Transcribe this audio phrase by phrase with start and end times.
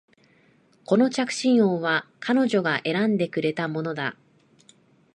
[0.83, 4.17] この着信音は彼女が選んでくれたものだ